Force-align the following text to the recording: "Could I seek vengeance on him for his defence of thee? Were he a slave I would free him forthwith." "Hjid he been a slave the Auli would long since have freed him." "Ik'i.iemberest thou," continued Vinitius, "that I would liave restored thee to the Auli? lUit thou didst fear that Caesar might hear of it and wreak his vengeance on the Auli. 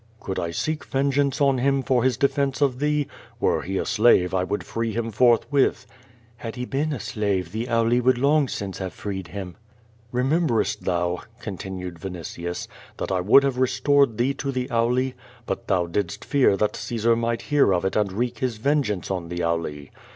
"Could 0.19 0.39
I 0.39 0.49
seek 0.49 0.83
vengeance 0.83 1.39
on 1.39 1.59
him 1.59 1.83
for 1.83 2.03
his 2.03 2.17
defence 2.17 2.59
of 2.59 2.79
thee? 2.79 3.05
Were 3.39 3.61
he 3.61 3.77
a 3.77 3.85
slave 3.85 4.33
I 4.33 4.43
would 4.43 4.63
free 4.63 4.93
him 4.93 5.11
forthwith." 5.11 5.85
"Hjid 6.43 6.55
he 6.55 6.65
been 6.65 6.91
a 6.91 6.99
slave 6.99 7.51
the 7.51 7.67
Auli 7.67 8.01
would 8.01 8.17
long 8.17 8.47
since 8.47 8.79
have 8.79 8.93
freed 8.93 9.27
him." 9.27 9.57
"Ik'i.iemberest 10.11 10.79
thou," 10.85 11.21
continued 11.39 11.99
Vinitius, 11.99 12.67
"that 12.97 13.11
I 13.11 13.21
would 13.21 13.43
liave 13.43 13.59
restored 13.59 14.17
thee 14.17 14.33
to 14.33 14.51
the 14.51 14.67
Auli? 14.69 15.13
lUit 15.47 15.67
thou 15.67 15.85
didst 15.85 16.25
fear 16.25 16.57
that 16.57 16.75
Caesar 16.75 17.15
might 17.15 17.43
hear 17.53 17.71
of 17.71 17.85
it 17.85 17.95
and 17.95 18.11
wreak 18.11 18.39
his 18.39 18.57
vengeance 18.57 19.11
on 19.11 19.29
the 19.29 19.41
Auli. 19.43 19.91